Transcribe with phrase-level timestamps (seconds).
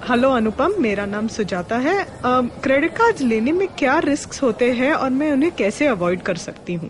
[0.00, 1.94] Hello अनुपम, मेरा नाम सुजाता है।
[2.24, 6.74] क्रेडिट कार्ड लेने में क्या रिस्क होते हैं और मैं उन्हें कैसे अवॉइड कर सकती
[6.74, 6.88] हूँ?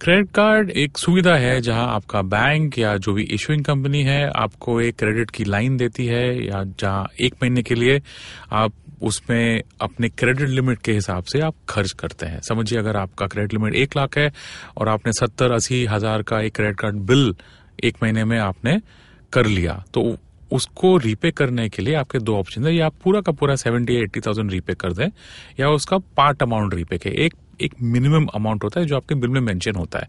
[0.00, 4.80] क्रेडिट कार्ड एक सुविधा है जहाँ आपका बैंक या जो भी इशुइंग कंपनी है आपको
[4.80, 8.00] एक क्रेडिट की लाइन देती है या जहाँ एक महीने के लिए
[8.54, 8.72] आप
[9.02, 13.52] उसमें अपने क्रेडिट लिमिट के हिसाब से आप खर्च करते हैं। समझिए, अगर आपका क्रेडिट
[13.52, 14.30] लिमिट एक लाख है
[14.76, 17.34] और आपने सत्तर, अस्सी हज़ार का एक क्रेडिट कार्ड बिल
[17.84, 18.80] एक महीने में आपने
[19.32, 20.16] कर लिया तो
[20.50, 23.94] उसको रीपे करने के लिए आपके दो ऑप्शन है। या आप पूरा का पूरा सेवेंटी
[23.94, 25.08] एट्टी थाउज़ेंड रीपे कर दें,
[25.60, 29.30] या उसका पार्ट अमाउंट रीपे के एक एक मिनिमम अमाउंट होता है जो आपके बिल
[29.30, 30.08] में मेंशन होता है।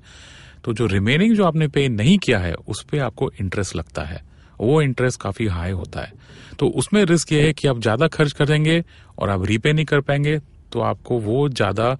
[0.63, 4.21] तो जो रिमेनिंग जो आपने पे नहीं किया है, उस पर आपको इंटरेस्ट लगता है।
[4.60, 6.13] वो इंटरेस्ट काफ़ी हाई होता है।
[6.60, 8.84] तो उसमें रिस्क ये है कि आप ज़्यादा खर्च करेंगे
[9.20, 10.38] और आप रीपे नहीं कर पाएँगे
[10.71, 11.98] तो आपको वो ज़्यादा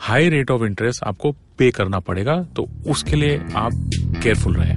[0.00, 3.90] हाई रेट ऑफ़ इंटरेस्ट आपको पे करना पड़ेगा। तो उसके लिए आप
[4.22, 4.76] केयरफुल रहें।